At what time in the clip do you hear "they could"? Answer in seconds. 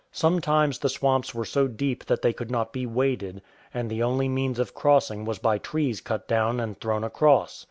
2.23-2.49